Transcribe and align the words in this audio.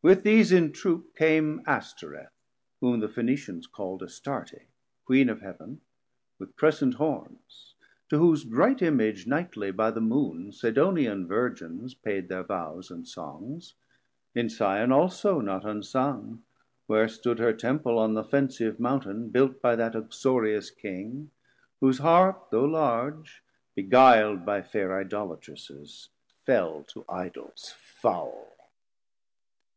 With 0.00 0.22
these 0.22 0.52
in 0.52 0.72
troop 0.72 1.14
Came 1.16 1.60
Astoreth, 1.66 2.32
whom 2.80 3.00
the 3.00 3.10
Phoenicians 3.10 3.66
call'd 3.66 4.02
Astarte, 4.02 4.62
Queen 5.04 5.28
of 5.28 5.42
Heav'n, 5.42 5.82
with 6.38 6.56
crescent 6.56 6.94
Horns; 6.94 7.74
To 8.08 8.16
whose 8.16 8.44
bright 8.44 8.80
Image 8.80 9.26
nightly 9.26 9.70
by 9.70 9.90
the 9.90 10.00
Moon 10.00 10.50
440 10.52 10.52
Sidonian 10.56 11.26
Virgins 11.26 11.94
paid 11.94 12.28
their 12.28 12.44
Vows 12.44 12.90
and 12.90 13.06
Songs, 13.06 13.74
In 14.34 14.48
Sion 14.48 14.92
also 14.92 15.40
not 15.40 15.66
unsung, 15.66 16.42
where 16.86 17.08
stood 17.08 17.38
Her 17.38 17.52
Temple 17.52 17.98
on 17.98 18.14
th' 18.14 18.18
offensive 18.24 18.80
Mountain, 18.80 19.28
built 19.28 19.60
By 19.60 19.76
that 19.76 19.94
uxorious 19.96 20.70
King, 20.70 21.32
whose 21.80 21.98
heart 21.98 22.50
though 22.50 22.64
large, 22.64 23.42
Beguil'd 23.76 24.46
by 24.46 24.62
fair 24.62 24.90
Idolatresses, 25.04 26.08
fell 26.46 26.84
To 26.84 27.04
Idols 27.10 27.74
foul. 27.76 28.54